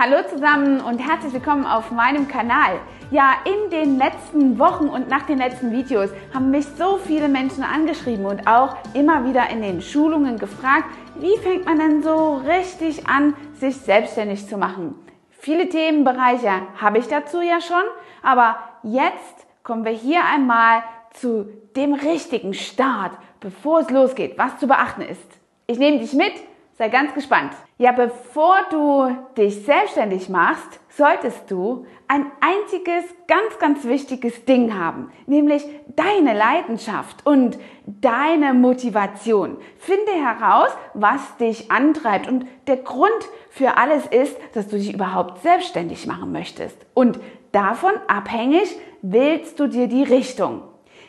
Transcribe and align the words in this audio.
Hallo 0.00 0.22
zusammen 0.30 0.80
und 0.80 1.00
herzlich 1.00 1.32
willkommen 1.32 1.66
auf 1.66 1.90
meinem 1.90 2.28
Kanal. 2.28 2.78
Ja, 3.10 3.32
in 3.44 3.68
den 3.70 3.98
letzten 3.98 4.56
Wochen 4.56 4.86
und 4.86 5.08
nach 5.08 5.26
den 5.26 5.38
letzten 5.38 5.72
Videos 5.72 6.10
haben 6.32 6.52
mich 6.52 6.66
so 6.78 6.98
viele 6.98 7.26
Menschen 7.26 7.64
angeschrieben 7.64 8.24
und 8.24 8.46
auch 8.46 8.76
immer 8.94 9.26
wieder 9.26 9.50
in 9.50 9.60
den 9.60 9.82
Schulungen 9.82 10.38
gefragt, 10.38 10.84
wie 11.16 11.36
fängt 11.38 11.64
man 11.64 11.80
denn 11.80 12.04
so 12.04 12.36
richtig 12.36 13.08
an, 13.08 13.34
sich 13.54 13.76
selbstständig 13.78 14.46
zu 14.46 14.56
machen. 14.56 14.94
Viele 15.30 15.68
Themenbereiche 15.68 16.52
habe 16.80 16.98
ich 16.98 17.08
dazu 17.08 17.40
ja 17.40 17.60
schon, 17.60 17.82
aber 18.22 18.56
jetzt 18.84 19.48
kommen 19.64 19.84
wir 19.84 19.90
hier 19.90 20.20
einmal 20.32 20.84
zu 21.14 21.48
dem 21.74 21.94
richtigen 21.94 22.54
Start, 22.54 23.18
bevor 23.40 23.80
es 23.80 23.90
losgeht, 23.90 24.38
was 24.38 24.58
zu 24.58 24.68
beachten 24.68 25.02
ist. 25.02 25.40
Ich 25.66 25.80
nehme 25.80 25.98
dich 25.98 26.12
mit 26.12 26.34
Sei 26.78 26.90
ganz 26.90 27.12
gespannt. 27.12 27.50
Ja, 27.76 27.90
bevor 27.90 28.54
du 28.70 29.08
dich 29.36 29.64
selbstständig 29.64 30.28
machst, 30.28 30.78
solltest 30.90 31.50
du 31.50 31.86
ein 32.06 32.26
einziges, 32.40 33.04
ganz, 33.26 33.58
ganz 33.58 33.84
wichtiges 33.84 34.44
Ding 34.44 34.78
haben, 34.78 35.10
nämlich 35.26 35.64
deine 35.96 36.38
Leidenschaft 36.38 37.26
und 37.26 37.58
deine 37.84 38.54
Motivation. 38.54 39.56
Finde 39.78 40.12
heraus, 40.12 40.70
was 40.94 41.36
dich 41.38 41.68
antreibt 41.72 42.28
und 42.28 42.46
der 42.68 42.76
Grund 42.76 43.28
für 43.50 43.76
alles 43.76 44.06
ist, 44.06 44.36
dass 44.54 44.68
du 44.68 44.76
dich 44.76 44.94
überhaupt 44.94 45.42
selbstständig 45.42 46.06
machen 46.06 46.30
möchtest. 46.30 46.86
Und 46.94 47.18
davon 47.50 47.92
abhängig 48.06 48.76
wählst 49.02 49.58
du 49.58 49.66
dir 49.66 49.88
die 49.88 50.04
Richtung. 50.04 50.62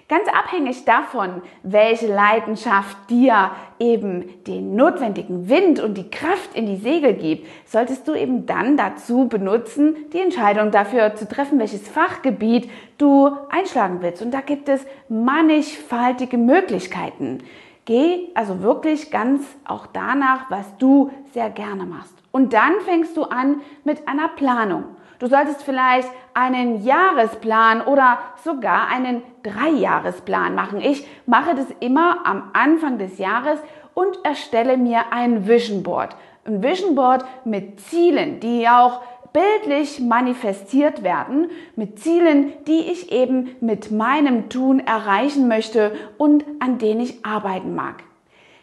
Ganz 0.10 0.28
abhängig 0.28 0.86
davon, 0.86 1.44
welche 1.62 2.08
Leidenschaft 2.08 2.98
dir 3.12 3.52
eben 3.78 4.44
den 4.46 4.76
notwendigen 4.76 5.50
Wind 5.50 5.80
und 5.80 6.00
die 6.00 6.10
Kraft 6.10 6.56
in 6.56 6.66
die 6.66 6.78
Segel 6.78 7.14
gibt, 7.14 7.46
solltest 7.66 8.08
du 8.08 8.16
eben 8.16 8.48
dann 8.48 8.76
dazu 8.76 9.28
benutzen, 9.28 9.96
die 10.12 10.20
Entscheidung 10.20 10.72
dafür 10.72 11.14
zu 11.14 11.28
treffen, 11.28 11.60
welches 11.60 11.88
Fachgebiet 11.88 12.72
du 12.98 13.30
einschlagen 13.52 14.00
willst. 14.02 14.24
Und 14.24 14.32
da 14.32 14.42
gibt 14.42 14.68
es 14.68 14.84
mannigfaltige 15.10 16.40
Möglichkeiten. 16.40 17.44
Geh 17.86 18.30
also 18.34 18.64
wirklich 18.64 19.12
ganz 19.12 19.44
auch 19.64 19.86
danach, 19.86 20.50
was 20.50 20.76
du 20.80 21.12
sehr 21.36 21.52
gerne 21.52 21.86
machst. 21.86 22.16
Und 22.32 22.54
dann 22.54 22.74
fängst 22.84 23.16
du 23.16 23.26
an 23.26 23.62
mit 23.84 24.08
einer 24.08 24.30
Planung. 24.30 24.86
Du 25.20 25.28
solltest 25.28 25.64
vielleicht 25.64 26.10
einen 26.34 26.82
Jahresplan 26.84 27.82
oder 27.82 28.20
sogar 28.42 28.88
einen 28.88 29.22
Dreijahresplan 29.44 30.56
machen. 30.56 30.80
Ich 30.80 31.06
mache 31.26 31.56
das 31.56 31.68
immer 31.82 32.26
am 32.26 32.52
Anfang 32.54 32.98
des 32.98 33.18
Jahres 33.18 33.60
und 33.94 34.18
erstelle 34.24 34.78
mir 34.78 35.12
ein 35.12 35.46
Vision 35.46 35.84
Board. 35.84 36.16
Ein 36.46 36.64
Vision 36.64 36.96
Board 36.96 37.26
mit 37.44 37.82
Zielen, 37.82 38.40
die 38.40 38.70
auch 38.70 39.02
bildlich 39.34 40.00
manifestiert 40.00 41.04
werden, 41.04 41.52
mit 41.76 42.00
Zielen, 42.00 42.54
die 42.66 42.92
ich 42.92 43.12
eben 43.12 43.56
mit 43.60 43.92
meinem 43.92 44.48
Tun 44.50 44.80
erreichen 44.80 45.50
möchte 45.50 45.92
und 46.18 46.46
an 46.60 46.78
denen 46.78 47.02
ich 47.02 47.26
arbeiten 47.26 47.76
mag. 47.76 48.04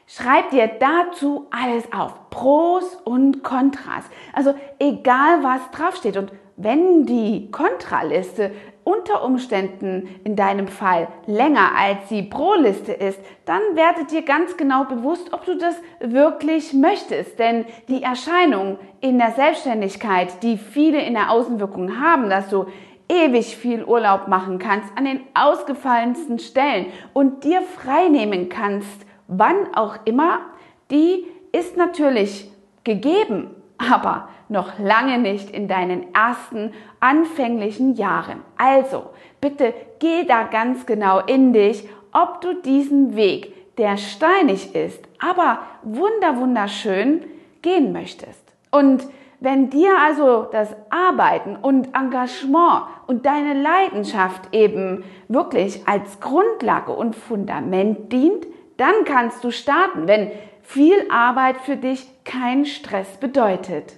Schreib 0.09 0.51
dir 0.51 0.69
dazu 0.69 1.47
alles 1.51 1.93
auf. 1.93 2.31
Pros 2.31 2.97
und 3.05 3.43
Kontras. 3.43 4.05
Also 4.33 4.55
egal 4.79 5.43
was 5.43 5.61
draufsteht. 5.73 6.17
Und 6.17 6.33
wenn 6.57 7.05
die 7.07 7.51
Kontraliste 7.51 8.51
unter 8.83 9.25
Umständen 9.25 10.09
in 10.23 10.37
deinem 10.37 10.69
Fall 10.69 11.09
länger 11.27 11.73
als 11.77 12.09
die 12.09 12.23
Pro-Liste 12.23 12.93
ist, 12.93 13.19
dann 13.45 13.61
werdet 13.75 14.13
dir 14.13 14.23
ganz 14.23 14.57
genau 14.57 14.85
bewusst, 14.85 15.33
ob 15.33 15.45
du 15.45 15.59
das 15.59 15.75
wirklich 16.01 16.73
möchtest. 16.73 17.39
Denn 17.39 17.65
die 17.89 18.03
Erscheinung 18.03 18.79
in 19.01 19.19
der 19.19 19.33
Selbstständigkeit, 19.33 20.43
die 20.43 20.57
viele 20.57 21.03
in 21.03 21.15
der 21.15 21.31
Außenwirkung 21.31 22.01
haben, 22.01 22.31
dass 22.31 22.49
du 22.49 22.67
ewig 23.09 23.57
viel 23.57 23.85
Urlaub 23.85 24.29
machen 24.29 24.59
kannst 24.59 24.89
an 24.97 25.05
den 25.05 25.21
ausgefallensten 25.35 26.39
Stellen 26.39 26.87
und 27.13 27.45
dir 27.45 27.63
freinehmen 27.63 28.49
kannst, 28.49 29.05
wann 29.29 29.75
auch 29.75 29.97
immer, 30.05 30.39
die 30.91 31.27
ist 31.53 31.77
natürlich 31.77 32.51
gegeben, 32.85 33.51
aber 33.79 34.29
noch 34.49 34.79
lange 34.79 35.19
nicht 35.19 35.51
in 35.51 35.69
deinen 35.69 36.15
ersten 36.15 36.73
anfänglichen 37.01 37.95
Jahren. 37.95 38.41
Also, 38.57 39.11
bitte 39.41 39.75
geh 39.99 40.25
da 40.25 40.45
ganz 40.45 40.87
genau 40.87 41.21
in 41.21 41.53
dich, 41.53 41.89
ob 42.13 42.41
du 42.41 42.55
diesen 42.55 43.17
Weg, 43.17 43.77
der 43.77 43.97
steinig 43.97 44.75
ist, 44.75 45.05
aber 45.19 45.61
wunder 45.83 46.39
wunderschön, 46.39 47.25
gehen 47.63 47.93
möchtest. 47.93 48.43
Und 48.71 49.07
wenn 49.41 49.69
dir 49.69 49.99
also 50.03 50.47
das 50.51 50.75
Arbeiten 50.89 51.57
und 51.57 51.95
Engagement 51.95 52.85
und 53.07 53.27
deine 53.27 53.61
Leidenschaft 53.61 54.55
eben 54.55 55.05
wirklich 55.29 55.87
als 55.87 56.21
Grundlage 56.21 56.93
und 56.93 57.15
Fundament 57.15 58.13
dient, 58.13 58.47
dann 58.79 59.05
kannst 59.05 59.45
du 59.45 59.51
starten, 59.51 60.09
wenn 60.09 60.31
viel 60.67 61.11
Arbeit 61.11 61.59
für 61.59 61.77
dich 61.77 62.07
kein 62.25 62.67
Stress 62.67 63.17
bedeutet. 63.19 63.95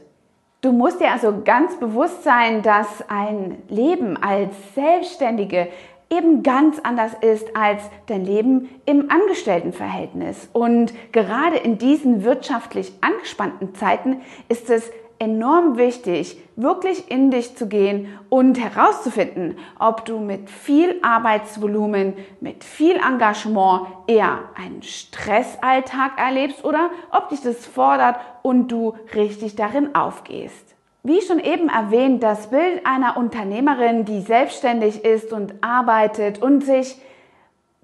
Du 0.61 0.73
musst 0.73 1.01
dir 1.01 1.11
also 1.11 1.43
ganz 1.45 1.79
bewusst 1.79 2.25
sein, 2.25 2.63
dass 2.63 3.09
ein 3.09 3.63
Leben 3.69 4.17
als 4.17 4.53
Selbstständige 4.75 5.69
eben 6.11 6.43
ganz 6.43 6.79
anders 6.81 7.13
ist 7.21 7.57
als 7.57 7.83
dein 8.07 8.25
Leben 8.25 8.69
im 8.85 9.11
Angestelltenverhältnis. 9.11 10.49
Und 10.53 10.93
gerade 11.13 11.57
in 11.57 11.79
diesen 11.79 12.25
wirtschaftlich 12.25 12.93
angespannten 13.01 13.75
Zeiten 13.75 14.21
ist 14.49 14.71
es 14.71 14.91
enorm 15.19 15.77
wichtig, 15.77 16.41
wirklich 16.57 17.11
in 17.11 17.31
dich 17.31 17.57
zu 17.57 17.67
gehen 17.67 18.09
und 18.29 18.59
herauszufinden, 18.59 19.59
ob 19.79 20.05
du 20.05 20.19
mit 20.19 20.51
viel 20.51 20.97
Arbeitsvolumen, 21.03 22.15
mit 22.41 22.65
viel 22.65 22.97
Engagement 22.97 23.87
eher 24.07 24.41
einen 24.57 24.83
Stressalltag 24.83 26.19
erlebst 26.19 26.65
oder 26.65 26.91
ob 27.13 27.29
dich 27.31 27.41
das 27.41 27.67
fordert 27.67 28.17
und 28.43 28.69
du 28.69 28.95
richtig 29.15 29.57
darin 29.57 29.95
aufgehst. 29.95 30.75
Wie 31.03 31.21
schon 31.23 31.39
eben 31.39 31.69
erwähnt, 31.69 32.23
das 32.23 32.51
Bild 32.51 32.85
einer 32.85 33.17
Unternehmerin, 33.17 34.05
die 34.05 34.21
selbstständig 34.21 35.05
ist 35.05 35.33
und 35.33 35.55
arbeitet 35.63 36.43
und 36.43 36.65
sich 36.65 37.01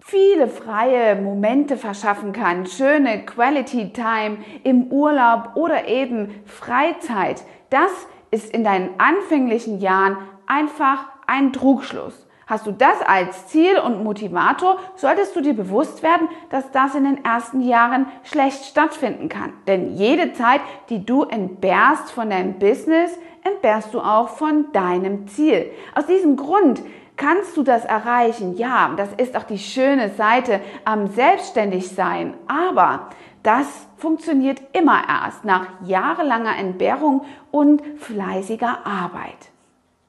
viele 0.07 0.49
freie 0.49 1.17
Momente 1.17 1.79
verschaffen 1.79 2.35
kann, 2.35 2.67
schöne 2.67 3.25
Quality 3.25 3.95
Time 3.95 4.37
im 4.63 4.93
Urlaub 4.93 5.53
oder 5.55 5.89
eben 5.89 6.43
Freizeit, 6.45 7.43
das 7.71 7.91
ist 8.31 8.53
in 8.53 8.65
deinen 8.65 8.91
anfänglichen 8.99 9.81
Jahren 9.81 10.19
einfach 10.47 11.07
ein 11.27 11.55
Trugschluss. 11.55 12.27
Hast 12.47 12.67
du 12.67 12.73
das 12.73 13.01
als 13.07 13.47
Ziel 13.47 13.79
und 13.79 14.05
Motivator, 14.05 14.79
solltest 14.97 15.35
du 15.35 15.41
dir 15.41 15.55
bewusst 15.55 16.03
werden, 16.03 16.29
dass 16.51 16.71
das 16.71 16.95
in 16.95 17.05
den 17.05 17.25
ersten 17.25 17.63
Jahren 17.63 18.05
schlecht 18.25 18.67
stattfinden 18.67 19.31
kann. 19.31 19.55
Denn 19.67 19.97
jede 19.97 20.35
Zeit, 20.35 20.61
die 20.91 21.07
du 21.07 21.23
entbehrst 21.23 22.11
von 22.11 22.29
deinem 22.29 22.59
Business, 22.59 23.19
entbehrst 23.43 23.95
du 23.95 24.01
auch 24.01 24.29
von 24.29 24.71
deinem 24.73 25.27
Ziel. 25.29 25.71
Aus 25.95 26.05
diesem 26.05 26.37
Grund 26.37 26.83
Kannst 27.17 27.57
du 27.57 27.63
das 27.63 27.85
erreichen? 27.85 28.57
Ja, 28.57 28.93
das 28.97 29.13
ist 29.17 29.37
auch 29.37 29.45
die 29.45 29.59
schöne 29.59 30.11
Seite 30.11 30.61
am 30.85 31.07
Selbstständigsein. 31.07 32.35
Aber 32.49 33.11
das 33.45 33.87
funktioniert 33.99 34.61
immer 34.73 35.03
erst 35.09 35.45
nach 35.45 35.67
jahrelanger 35.85 36.57
Entbehrung 36.57 37.25
und 37.51 37.83
fleißiger 37.99 38.85
Arbeit. 38.85 39.37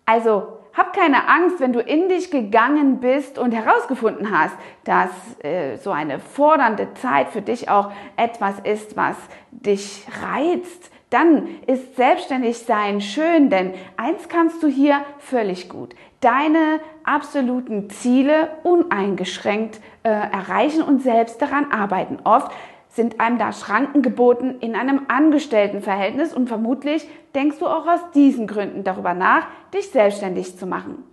Also 0.05 0.47
hab 0.73 0.93
keine 0.93 1.29
Angst, 1.29 1.59
wenn 1.59 1.71
du 1.71 1.79
in 1.79 2.09
dich 2.09 2.31
gegangen 2.31 2.99
bist 2.99 3.37
und 3.37 3.51
herausgefunden 3.51 4.37
hast, 4.37 4.55
dass 4.83 5.09
äh, 5.43 5.77
so 5.77 5.91
eine 5.91 6.19
fordernde 6.19 6.93
Zeit 6.95 7.29
für 7.29 7.41
dich 7.41 7.69
auch 7.69 7.91
etwas 8.17 8.59
ist, 8.63 8.97
was 8.97 9.15
dich 9.51 10.05
reizt 10.21 10.91
dann 11.15 11.47
ist 11.65 11.95
Selbstständigsein 11.95 12.99
schön, 12.99 13.49
denn 13.49 13.73
eins 13.95 14.27
kannst 14.27 14.61
du 14.61 14.67
hier 14.67 14.99
völlig 15.19 15.69
gut. 15.69 15.95
Deine 16.19 16.81
absoluten 17.05 17.89
Ziele 17.89 18.49
uneingeschränkt 18.63 19.79
äh, 20.03 20.09
erreichen 20.09 20.81
und 20.81 21.01
selbst 21.01 21.41
daran 21.41 21.71
arbeiten. 21.71 22.19
Oft 22.25 22.51
sind 22.89 23.21
einem 23.21 23.37
da 23.37 23.53
Schranken 23.53 24.01
geboten 24.01 24.55
in 24.59 24.75
einem 24.75 25.03
Angestelltenverhältnis 25.07 26.33
und 26.33 26.49
vermutlich 26.49 27.07
denkst 27.33 27.59
du 27.59 27.67
auch 27.67 27.87
aus 27.87 28.11
diesen 28.13 28.45
Gründen 28.45 28.83
darüber 28.83 29.13
nach, 29.13 29.47
dich 29.73 29.91
selbstständig 29.91 30.57
zu 30.57 30.67
machen. 30.67 31.03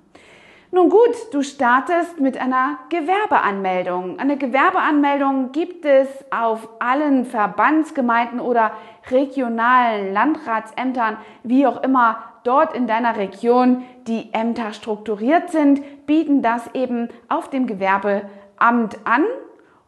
Nun 0.74 0.88
gut, 0.88 1.14
du 1.32 1.42
startest 1.42 2.18
mit 2.18 2.38
einer 2.38 2.78
Gewerbeanmeldung. 2.88 4.18
Eine 4.18 4.38
Gewerbeanmeldung 4.38 5.52
gibt 5.52 5.84
es 5.84 6.08
auf 6.30 6.66
allen 6.78 7.26
Verbandsgemeinden 7.26 8.40
oder 8.40 8.72
regionalen 9.10 10.14
Landratsämtern, 10.14 11.18
wie 11.42 11.66
auch 11.66 11.82
immer 11.82 12.24
dort 12.44 12.74
in 12.74 12.86
deiner 12.86 13.18
Region 13.18 13.84
die 14.06 14.32
Ämter 14.32 14.72
strukturiert 14.72 15.50
sind, 15.50 16.06
bieten 16.06 16.40
das 16.40 16.74
eben 16.74 17.10
auf 17.28 17.50
dem 17.50 17.66
Gewerbeamt 17.66 18.96
an 19.04 19.26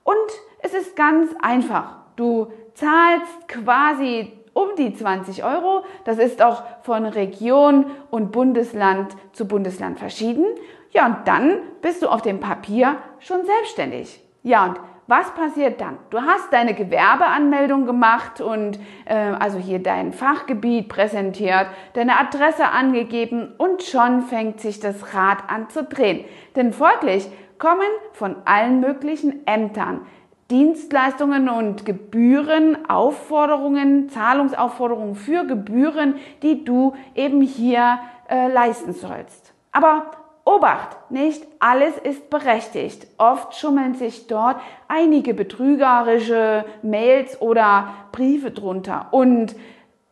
und 0.03 0.17
es 0.59 0.75
ist 0.75 0.97
ganz 0.97 1.35
einfach. 1.41 1.97
Du 2.17 2.53
zahlst 2.75 3.49
quasi 3.49 4.35
um 4.55 4.69
die 4.79 4.95
20 4.95 5.45
Euro. 5.45 5.85
Das 6.05 6.19
ist 6.19 6.43
auch 6.43 6.63
von 6.83 7.05
Region 7.05 7.87
und 8.11 8.33
Bundesland 8.33 9.15
zu 9.33 9.47
Bundesland 9.47 9.99
verschieden. 9.99 10.47
Ja, 10.93 11.07
und 11.07 11.17
dann 11.27 11.59
bist 11.83 12.03
du 12.03 12.09
auf 12.09 12.23
dem 12.23 12.41
Papier 12.41 12.97
schon 13.19 13.45
selbstständig. 13.45 14.21
Ja, 14.43 14.65
und 14.65 14.81
was 15.07 15.35
passiert 15.35 15.83
dann? 15.83 15.99
Du 16.09 16.23
hast 16.23 16.51
deine 16.51 16.73
Gewerbeanmeldung 16.73 17.85
gemacht 17.85 18.41
und 18.41 18.79
äh, 19.05 19.15
also 19.15 19.59
hier 19.59 19.83
dein 19.83 20.15
Fachgebiet 20.15 20.89
präsentiert, 20.89 21.67
deine 21.93 22.19
Adresse 22.19 22.69
angegeben 22.69 23.53
und 23.59 23.83
schon 23.83 24.23
fängt 24.23 24.61
sich 24.61 24.81
das 24.81 25.15
Rad 25.15 25.39
an 25.49 25.69
zu 25.69 25.85
drehen. 25.85 26.25
Denn 26.57 26.73
folglich 26.73 27.29
kommen 27.59 27.83
von 28.13 28.37
allen 28.47 28.81
möglichen 28.81 29.47
Ämtern 29.47 30.07
Dienstleistungen 30.51 31.49
und 31.49 31.87
Gebühren, 31.87 32.89
Aufforderungen, 32.89 34.11
Zahlungsaufforderungen 34.11 35.15
für 35.15 35.45
Gebühren, 35.45 36.17
die 36.43 36.65
du 36.65 36.95
eben 37.15 37.41
hier 37.41 37.99
äh, 38.29 38.49
leisten 38.49 38.93
sollst. 38.93 39.55
Aber 39.73 40.11
Obacht, 40.47 41.11
nicht 41.11 41.47
alles 41.59 41.97
ist 41.97 42.29
berechtigt. 42.29 43.07
Oft 43.17 43.55
schummeln 43.55 43.95
sich 43.95 44.27
dort 44.27 44.61
einige 44.89 45.33
betrügerische 45.33 46.67
Mails 46.83 47.41
oder 47.41 47.95
Briefe 48.13 48.51
drunter 48.51 49.09
und 49.11 49.57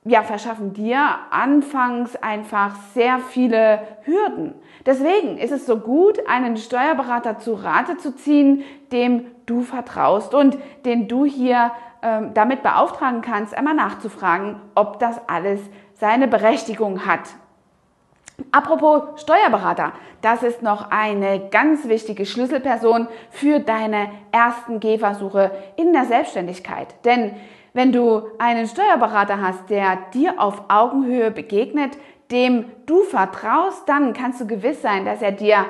ja, 0.04 0.22
verschaffen 0.24 0.72
dir 0.72 1.00
anfangs 1.30 2.16
einfach 2.16 2.74
sehr 2.92 3.20
viele 3.20 3.86
Hürden. 4.02 4.54
Deswegen 4.84 5.38
ist 5.38 5.52
es 5.52 5.64
so 5.64 5.78
gut, 5.78 6.26
einen 6.26 6.56
Steuerberater 6.56 7.38
zu 7.38 7.54
Rate 7.54 7.98
zu 7.98 8.16
ziehen, 8.16 8.64
dem 8.90 9.26
du 9.46 9.62
vertraust 9.62 10.34
und 10.34 10.58
den 10.84 11.06
du 11.06 11.24
hier 11.24 11.70
ähm, 12.02 12.34
damit 12.34 12.64
beauftragen 12.64 13.22
kannst, 13.22 13.56
einmal 13.56 13.74
nachzufragen, 13.74 14.56
ob 14.74 14.98
das 14.98 15.20
alles 15.28 15.60
seine 15.94 16.26
Berechtigung 16.26 17.06
hat. 17.06 17.20
Apropos 18.50 19.20
Steuerberater, 19.20 19.92
das 20.20 20.42
ist 20.42 20.62
noch 20.62 20.90
eine 20.90 21.48
ganz 21.50 21.88
wichtige 21.88 22.26
Schlüsselperson 22.26 23.08
für 23.30 23.60
deine 23.60 24.10
ersten 24.30 24.80
Gehversuche 24.80 25.50
in 25.76 25.92
der 25.92 26.04
Selbstständigkeit. 26.04 26.94
Denn 27.04 27.34
wenn 27.74 27.92
du 27.92 28.22
einen 28.38 28.66
Steuerberater 28.66 29.40
hast, 29.40 29.70
der 29.70 29.98
dir 30.12 30.40
auf 30.40 30.64
Augenhöhe 30.68 31.30
begegnet, 31.30 31.96
dem 32.30 32.66
du 32.86 33.02
vertraust, 33.02 33.88
dann 33.88 34.12
kannst 34.12 34.40
du 34.40 34.46
gewiss 34.46 34.82
sein, 34.82 35.04
dass 35.04 35.22
er 35.22 35.32
dir 35.32 35.66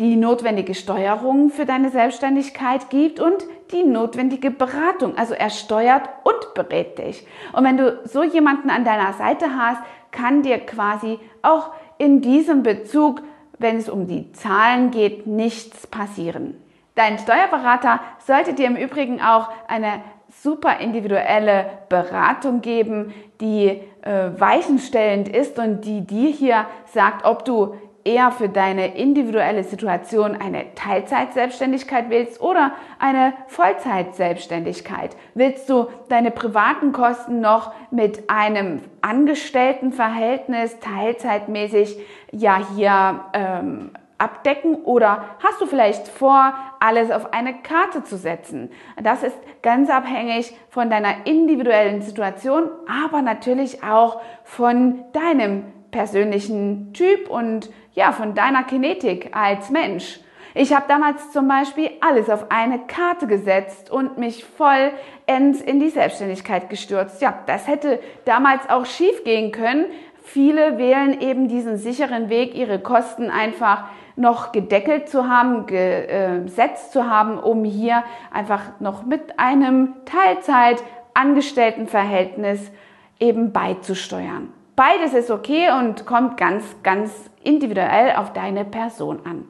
die 0.00 0.16
notwendige 0.16 0.74
Steuerung 0.74 1.50
für 1.50 1.66
deine 1.66 1.90
Selbstständigkeit 1.90 2.90
gibt 2.90 3.20
und 3.20 3.44
die 3.70 3.84
notwendige 3.84 4.50
Beratung. 4.50 5.16
Also 5.16 5.34
er 5.34 5.50
steuert 5.50 6.08
und 6.24 6.54
berät 6.54 6.98
dich. 6.98 7.26
Und 7.52 7.64
wenn 7.64 7.76
du 7.76 8.00
so 8.04 8.24
jemanden 8.24 8.70
an 8.70 8.84
deiner 8.84 9.12
Seite 9.12 9.56
hast, 9.56 9.80
kann 10.10 10.42
dir 10.42 10.58
quasi 10.58 11.18
auch 11.42 11.70
in 11.98 12.20
diesem 12.20 12.62
Bezug, 12.62 13.22
wenn 13.58 13.76
es 13.76 13.88
um 13.88 14.06
die 14.06 14.32
Zahlen 14.32 14.90
geht, 14.90 15.26
nichts 15.26 15.86
passieren. 15.86 16.56
Dein 16.94 17.18
Steuerberater 17.18 18.00
sollte 18.18 18.54
dir 18.54 18.66
im 18.66 18.76
Übrigen 18.76 19.20
auch 19.20 19.48
eine 19.68 20.02
super 20.42 20.78
individuelle 20.80 21.66
Beratung 21.88 22.60
geben, 22.60 23.14
die 23.40 23.80
äh, 24.02 24.30
weichenstellend 24.38 25.28
ist 25.28 25.58
und 25.58 25.82
die 25.84 26.02
dir 26.02 26.30
hier 26.30 26.66
sagt, 26.86 27.24
ob 27.24 27.44
du 27.44 27.74
eher 28.04 28.30
für 28.30 28.48
deine 28.48 28.96
individuelle 28.96 29.64
Situation 29.64 30.36
eine 30.36 30.74
Teilzeitselbstständigkeit 30.74 32.10
willst 32.10 32.40
oder 32.40 32.72
eine 32.98 33.32
Vollzeitselbstständigkeit. 33.46 35.16
Willst 35.34 35.68
du 35.70 35.88
deine 36.08 36.30
privaten 36.30 36.92
Kosten 36.92 37.40
noch 37.40 37.72
mit 37.90 38.28
einem 38.28 38.82
Angestelltenverhältnis 39.00 40.78
teilzeitmäßig 40.80 41.98
ja 42.30 42.60
hier 42.74 43.24
ähm, 43.32 43.90
abdecken 44.18 44.76
oder 44.84 45.24
hast 45.42 45.60
du 45.60 45.66
vielleicht 45.66 46.08
vor, 46.08 46.54
alles 46.80 47.10
auf 47.10 47.32
eine 47.32 47.54
Karte 47.54 48.04
zu 48.04 48.16
setzen? 48.16 48.70
Das 49.02 49.22
ist 49.22 49.36
ganz 49.62 49.90
abhängig 49.90 50.54
von 50.68 50.90
deiner 50.90 51.26
individuellen 51.26 52.02
Situation, 52.02 52.68
aber 52.86 53.22
natürlich 53.22 53.82
auch 53.82 54.20
von 54.44 55.04
deinem 55.12 55.64
persönlichen 55.94 56.92
Typ 56.92 57.30
und 57.30 57.70
ja, 57.94 58.10
von 58.10 58.34
deiner 58.34 58.64
Kinetik 58.64 59.30
als 59.32 59.70
Mensch. 59.70 60.18
Ich 60.52 60.74
habe 60.74 60.86
damals 60.88 61.30
zum 61.30 61.46
Beispiel 61.46 61.88
alles 62.00 62.28
auf 62.28 62.50
eine 62.50 62.80
Karte 62.80 63.28
gesetzt 63.28 63.92
und 63.92 64.18
mich 64.18 64.44
vollends 64.44 65.60
in 65.60 65.78
die 65.78 65.90
Selbstständigkeit 65.90 66.68
gestürzt. 66.68 67.22
Ja, 67.22 67.38
das 67.46 67.68
hätte 67.68 68.00
damals 68.24 68.68
auch 68.68 68.86
schief 68.86 69.22
gehen 69.22 69.52
können. 69.52 69.84
Viele 70.24 70.78
wählen 70.78 71.20
eben 71.20 71.46
diesen 71.46 71.76
sicheren 71.76 72.28
Weg, 72.28 72.56
ihre 72.56 72.80
Kosten 72.80 73.30
einfach 73.30 73.84
noch 74.16 74.50
gedeckelt 74.50 75.08
zu 75.08 75.28
haben, 75.28 75.66
gesetzt 75.66 76.90
zu 76.92 77.08
haben, 77.08 77.38
um 77.38 77.62
hier 77.64 78.02
einfach 78.32 78.80
noch 78.80 79.04
mit 79.04 79.38
einem 79.38 79.94
Teilzeit-Angestelltenverhältnis 80.06 82.72
eben 83.20 83.52
beizusteuern. 83.52 84.52
Beides 84.76 85.14
ist 85.14 85.30
okay 85.30 85.70
und 85.70 86.04
kommt 86.04 86.36
ganz, 86.36 86.64
ganz 86.82 87.30
individuell 87.44 88.16
auf 88.16 88.32
deine 88.32 88.64
Person 88.64 89.20
an. 89.24 89.48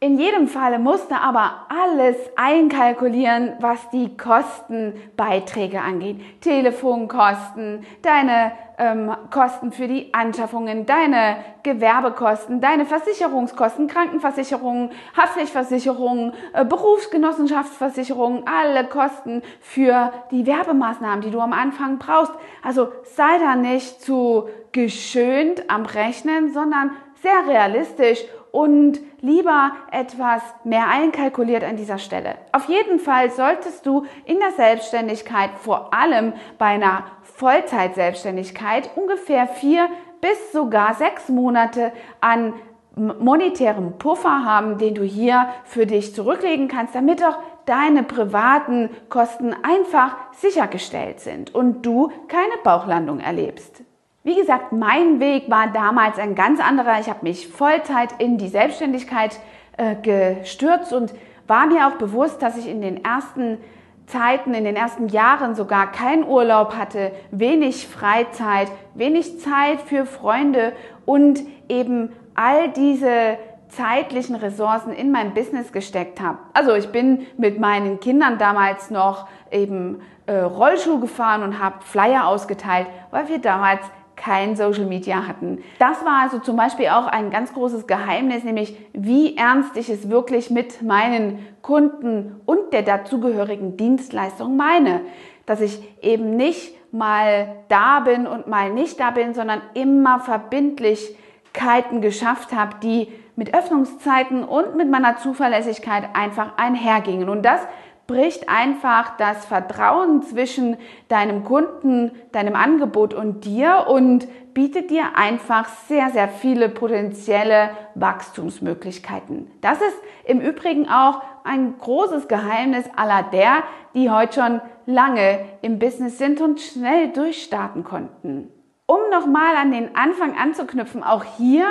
In 0.00 0.18
jedem 0.18 0.48
Falle 0.48 0.78
musst 0.78 1.10
du 1.10 1.14
aber 1.14 1.66
alles 1.68 2.16
einkalkulieren, 2.34 3.52
was 3.60 3.88
die 3.90 4.16
Kostenbeiträge 4.16 5.80
angeht. 5.80 6.40
Telefonkosten, 6.40 7.84
deine 8.00 8.52
ähm, 8.82 9.14
Kosten 9.30 9.70
für 9.70 9.86
die 9.86 10.12
Anschaffungen, 10.12 10.86
deine 10.86 11.36
Gewerbekosten, 11.62 12.60
deine 12.60 12.84
Versicherungskosten, 12.84 13.86
Krankenversicherungen, 13.86 14.90
Haftpflichtversicherungen, 15.16 16.34
äh, 16.52 16.64
Berufsgenossenschaftsversicherungen, 16.64 18.42
alle 18.44 18.88
Kosten 18.88 19.42
für 19.60 20.12
die 20.32 20.46
Werbemaßnahmen, 20.46 21.20
die 21.20 21.30
du 21.30 21.40
am 21.40 21.52
Anfang 21.52 21.98
brauchst. 21.98 22.32
Also 22.60 22.88
sei 23.04 23.38
da 23.38 23.54
nicht 23.54 24.02
zu 24.02 24.48
geschönt 24.72 25.70
am 25.70 25.86
Rechnen, 25.86 26.52
sondern 26.52 26.90
sehr 27.22 27.46
realistisch 27.46 28.24
und 28.52 29.00
lieber 29.20 29.72
etwas 29.90 30.42
mehr 30.62 30.86
einkalkuliert 30.88 31.64
an 31.64 31.76
dieser 31.76 31.98
Stelle. 31.98 32.36
Auf 32.52 32.68
jeden 32.68 33.00
Fall 33.00 33.30
solltest 33.30 33.86
du 33.86 34.04
in 34.24 34.38
der 34.38 34.52
Selbstständigkeit, 34.52 35.50
vor 35.60 35.92
allem 35.92 36.34
bei 36.58 36.66
einer 36.66 37.04
Vollzeitselbstständigkeit, 37.22 38.90
ungefähr 38.94 39.46
vier 39.48 39.88
bis 40.20 40.52
sogar 40.52 40.94
sechs 40.94 41.28
Monate 41.28 41.92
an 42.20 42.52
monetärem 42.94 43.98
Puffer 43.98 44.44
haben, 44.44 44.76
den 44.76 44.94
du 44.94 45.02
hier 45.02 45.48
für 45.64 45.86
dich 45.86 46.14
zurücklegen 46.14 46.68
kannst, 46.68 46.94
damit 46.94 47.24
auch 47.24 47.38
deine 47.64 48.02
privaten 48.02 48.90
Kosten 49.08 49.54
einfach 49.62 50.16
sichergestellt 50.32 51.20
sind 51.20 51.54
und 51.54 51.86
du 51.86 52.12
keine 52.28 52.58
Bauchlandung 52.62 53.20
erlebst. 53.20 53.82
Wie 54.24 54.36
gesagt, 54.36 54.70
mein 54.72 55.18
Weg 55.18 55.50
war 55.50 55.72
damals 55.72 56.18
ein 56.18 56.36
ganz 56.36 56.60
anderer. 56.60 57.00
Ich 57.00 57.08
habe 57.08 57.24
mich 57.24 57.48
Vollzeit 57.48 58.10
in 58.18 58.38
die 58.38 58.46
Selbstständigkeit 58.46 59.40
äh, 59.76 59.96
gestürzt 59.96 60.92
und 60.92 61.12
war 61.48 61.66
mir 61.66 61.88
auch 61.88 61.96
bewusst, 61.96 62.40
dass 62.40 62.56
ich 62.56 62.68
in 62.68 62.82
den 62.82 63.04
ersten 63.04 63.58
Zeiten, 64.06 64.54
in 64.54 64.62
den 64.62 64.76
ersten 64.76 65.08
Jahren 65.08 65.56
sogar 65.56 65.90
keinen 65.90 66.24
Urlaub 66.24 66.76
hatte, 66.76 67.10
wenig 67.32 67.88
Freizeit, 67.88 68.68
wenig 68.94 69.40
Zeit 69.40 69.80
für 69.80 70.06
Freunde 70.06 70.72
und 71.04 71.40
eben 71.68 72.12
all 72.34 72.68
diese 72.68 73.38
zeitlichen 73.68 74.36
Ressourcen 74.36 74.92
in 74.92 75.10
mein 75.10 75.34
Business 75.34 75.72
gesteckt 75.72 76.20
habe. 76.20 76.38
Also 76.52 76.74
ich 76.74 76.92
bin 76.92 77.26
mit 77.38 77.58
meinen 77.58 77.98
Kindern 77.98 78.38
damals 78.38 78.90
noch 78.90 79.26
eben 79.50 80.00
äh, 80.26 80.34
Rollschuh 80.34 81.00
gefahren 81.00 81.42
und 81.42 81.58
habe 81.58 81.76
Flyer 81.80 82.26
ausgeteilt, 82.26 82.86
weil 83.10 83.28
wir 83.28 83.40
damals 83.40 83.80
kein 84.16 84.56
Social 84.56 84.86
Media 84.86 85.26
hatten. 85.26 85.62
Das 85.78 86.04
war 86.04 86.22
also 86.22 86.38
zum 86.38 86.56
Beispiel 86.56 86.88
auch 86.88 87.06
ein 87.06 87.30
ganz 87.30 87.52
großes 87.52 87.86
Geheimnis, 87.86 88.44
nämlich 88.44 88.76
wie 88.92 89.36
ernst 89.36 89.76
ich 89.76 89.88
es 89.88 90.10
wirklich 90.10 90.50
mit 90.50 90.82
meinen 90.82 91.46
Kunden 91.62 92.40
und 92.44 92.72
der 92.72 92.82
dazugehörigen 92.82 93.76
Dienstleistung 93.76 94.56
meine. 94.56 95.00
Dass 95.46 95.60
ich 95.60 95.82
eben 96.02 96.36
nicht 96.36 96.76
mal 96.92 97.56
da 97.68 98.00
bin 98.00 98.26
und 98.26 98.46
mal 98.46 98.70
nicht 98.70 99.00
da 99.00 99.10
bin, 99.10 99.34
sondern 99.34 99.62
immer 99.74 100.20
Verbindlichkeiten 100.20 102.00
geschafft 102.00 102.52
habe, 102.52 102.76
die 102.82 103.08
mit 103.34 103.54
Öffnungszeiten 103.54 104.44
und 104.44 104.76
mit 104.76 104.90
meiner 104.90 105.16
Zuverlässigkeit 105.16 106.04
einfach 106.14 106.58
einhergingen. 106.58 107.28
Und 107.28 107.42
das 107.42 107.60
bricht 108.06 108.48
einfach 108.48 109.16
das 109.16 109.44
Vertrauen 109.44 110.22
zwischen 110.22 110.76
deinem 111.08 111.44
Kunden, 111.44 112.12
deinem 112.32 112.54
Angebot 112.56 113.14
und 113.14 113.44
dir 113.44 113.86
und 113.88 114.26
bietet 114.54 114.90
dir 114.90 115.16
einfach 115.16 115.68
sehr, 115.88 116.10
sehr 116.10 116.28
viele 116.28 116.68
potenzielle 116.68 117.70
Wachstumsmöglichkeiten. 117.94 119.50
Das 119.60 119.80
ist 119.80 119.96
im 120.24 120.40
Übrigen 120.40 120.88
auch 120.88 121.22
ein 121.44 121.78
großes 121.78 122.28
Geheimnis 122.28 122.84
aller 122.96 123.22
der, 123.22 123.62
die 123.94 124.10
heute 124.10 124.40
schon 124.40 124.60
lange 124.86 125.40
im 125.62 125.78
Business 125.78 126.18
sind 126.18 126.40
und 126.40 126.60
schnell 126.60 127.08
durchstarten 127.12 127.84
konnten. 127.84 128.48
Um 128.86 128.98
nochmal 129.10 129.56
an 129.56 129.72
den 129.72 129.96
Anfang 129.96 130.36
anzuknüpfen, 130.36 131.02
auch 131.02 131.24
hier 131.38 131.64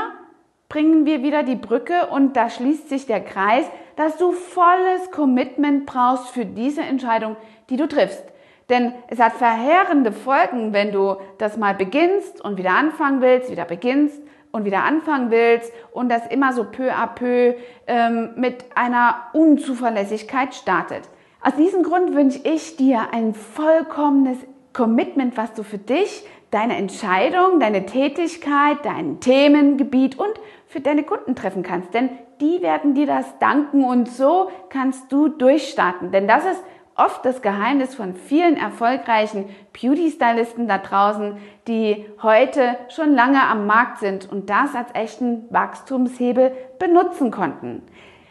bringen 0.70 1.06
wir 1.06 1.22
wieder 1.22 1.44
die 1.44 1.56
Brücke 1.56 2.08
und 2.08 2.36
da 2.36 2.50
schließt 2.50 2.90
sich 2.90 3.06
der 3.06 3.22
Kreis, 3.22 3.66
dass 3.96 4.18
du 4.18 4.32
volles 4.32 5.12
Commitment 5.12 5.86
brauchst 5.86 6.30
für 6.30 6.46
diese 6.46 6.82
Entscheidung, 6.82 7.36
die 7.70 7.78
du 7.78 7.88
triffst. 7.88 8.24
Denn 8.70 8.94
es 9.08 9.20
hat 9.20 9.34
verheerende 9.34 10.12
Folgen, 10.12 10.72
wenn 10.72 10.92
du 10.92 11.18
das 11.38 11.58
mal 11.58 11.74
beginnst 11.74 12.40
und 12.42 12.58
wieder 12.58 12.72
anfangen 12.72 13.22
willst, 13.22 13.52
wieder 13.52 13.66
beginnst 13.66 14.22
und 14.52 14.66
wieder 14.66 14.84
anfangen 14.84 15.32
willst 15.32 15.72
und 15.92 16.10
das 16.10 16.28
immer 16.28 16.54
so 16.54 16.64
peu 16.66 16.92
à 16.92 17.08
peu 17.08 17.56
ähm, 17.88 18.32
mit 18.36 18.66
einer 18.76 19.16
Unzuverlässigkeit 19.34 20.56
startet. 20.56 21.02
Aus 21.42 21.56
diesem 21.56 21.84
Grund 21.84 22.14
wünsche 22.14 22.40
ich 22.44 22.78
dir 22.78 23.08
ein 23.12 23.34
vollkommenes 23.34 24.38
Commitment, 24.74 25.36
was 25.38 25.54
du 25.54 25.64
für 25.64 25.78
dich, 25.78 26.26
deine 26.52 26.76
Entscheidung, 26.76 27.60
deine 27.60 27.86
Tätigkeit, 27.86 28.78
dein 28.84 29.20
Themengebiet 29.20 30.20
und 30.20 30.34
für 30.68 30.82
deine 30.82 31.04
Kunden 31.04 31.36
treffen 31.36 31.64
kannst. 31.64 31.94
Denn 31.94 32.10
die 32.40 32.62
werden 32.62 32.94
dir 32.94 33.08
das 33.08 33.40
danken 33.40 33.84
und 33.84 34.10
so 34.10 34.52
kannst 34.70 35.12
du 35.12 35.30
durchstarten. 35.30 36.12
Denn 36.12 36.28
das 36.28 36.46
ist 36.46 36.64
oft 36.96 37.26
das 37.26 37.42
Geheimnis 37.42 37.96
von 37.96 38.16
vielen 38.16 38.58
erfolgreichen 38.58 39.46
Beauty-Stylisten 39.74 40.68
da 40.68 40.78
draußen, 40.78 41.38
die 41.68 42.06
heute 42.22 42.78
schon 42.90 43.14
lange 43.16 43.42
am 43.42 43.66
Markt 43.66 44.00
sind 44.00 44.30
und 44.30 44.50
das 44.50 44.76
als 44.76 44.94
echten 44.94 45.46
Wachstumshebel 45.50 46.52
benutzen 46.80 47.32
konnten. 47.32 47.84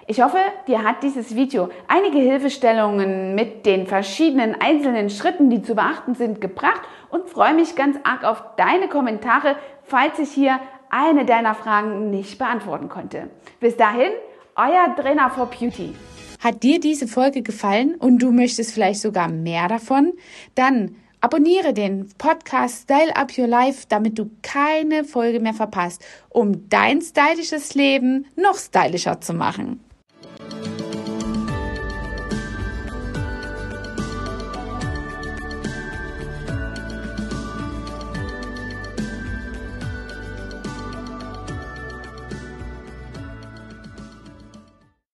Ich 0.06 0.22
hoffe, 0.22 0.38
dir 0.66 0.82
hat 0.82 1.02
dieses 1.02 1.34
Video 1.34 1.68
einige 1.86 2.18
Hilfestellungen 2.18 3.34
mit 3.34 3.66
den 3.66 3.86
verschiedenen 3.86 4.60
einzelnen 4.60 5.10
Schritten, 5.10 5.50
die 5.50 5.62
zu 5.62 5.74
beachten 5.74 6.14
sind, 6.14 6.40
gebracht 6.40 6.82
und 7.10 7.28
freue 7.28 7.54
mich 7.54 7.76
ganz 7.76 7.96
arg 8.02 8.24
auf 8.24 8.42
deine 8.56 8.88
Kommentare, 8.88 9.56
falls 9.84 10.18
ich 10.18 10.30
hier 10.30 10.58
eine 10.90 11.24
deiner 11.24 11.54
Fragen 11.54 12.10
nicht 12.10 12.38
beantworten 12.38 12.88
konnte. 12.88 13.30
Bis 13.60 13.76
dahin, 13.76 14.10
euer 14.56 14.94
Trainer 14.96 15.30
for 15.30 15.46
Beauty. 15.46 15.94
Hat 16.40 16.62
dir 16.62 16.80
diese 16.80 17.06
Folge 17.06 17.42
gefallen 17.42 17.94
und 17.94 18.18
du 18.18 18.32
möchtest 18.32 18.72
vielleicht 18.72 19.00
sogar 19.00 19.28
mehr 19.28 19.68
davon? 19.68 20.14
Dann 20.54 20.96
abonniere 21.20 21.74
den 21.74 22.08
Podcast 22.16 22.84
Style 22.84 23.14
Up 23.14 23.36
Your 23.36 23.46
Life, 23.46 23.84
damit 23.88 24.18
du 24.18 24.30
keine 24.42 25.04
Folge 25.04 25.38
mehr 25.38 25.54
verpasst, 25.54 26.02
um 26.30 26.68
dein 26.68 27.02
stylisches 27.02 27.74
Leben 27.74 28.26
noch 28.36 28.56
stylischer 28.56 29.20
zu 29.20 29.34
machen. 29.34 29.84